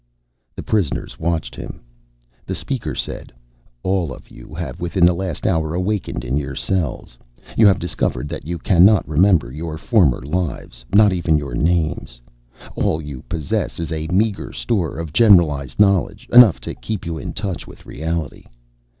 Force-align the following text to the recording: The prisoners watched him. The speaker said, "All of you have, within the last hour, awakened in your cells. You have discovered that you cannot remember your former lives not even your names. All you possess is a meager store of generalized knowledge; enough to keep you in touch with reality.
The 0.55 0.63
prisoners 0.63 1.19
watched 1.19 1.53
him. 1.55 1.79
The 2.47 2.55
speaker 2.55 2.95
said, 2.95 3.31
"All 3.83 4.11
of 4.11 4.31
you 4.31 4.55
have, 4.55 4.79
within 4.79 5.05
the 5.05 5.13
last 5.13 5.45
hour, 5.45 5.75
awakened 5.75 6.25
in 6.25 6.37
your 6.37 6.55
cells. 6.55 7.19
You 7.55 7.67
have 7.67 7.77
discovered 7.77 8.27
that 8.29 8.43
you 8.47 8.57
cannot 8.57 9.07
remember 9.07 9.51
your 9.51 9.77
former 9.77 10.23
lives 10.23 10.85
not 10.91 11.13
even 11.13 11.37
your 11.37 11.53
names. 11.53 12.19
All 12.75 12.99
you 12.99 13.21
possess 13.29 13.79
is 13.79 13.91
a 13.91 14.07
meager 14.07 14.51
store 14.51 14.97
of 14.97 15.13
generalized 15.13 15.79
knowledge; 15.79 16.27
enough 16.33 16.59
to 16.61 16.73
keep 16.73 17.05
you 17.05 17.19
in 17.19 17.33
touch 17.33 17.67
with 17.67 17.85
reality. 17.85 18.45